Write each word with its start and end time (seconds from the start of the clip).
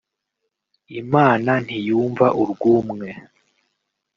Imana 1.01 1.51
ntiyumva 1.65 2.25
urwumwe 2.41 3.09